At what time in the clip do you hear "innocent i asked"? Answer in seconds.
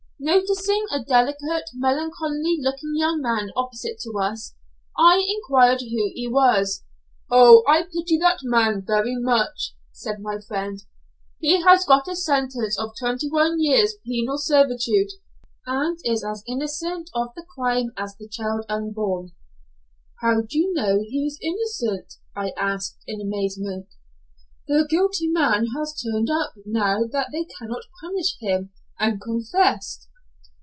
21.41-22.99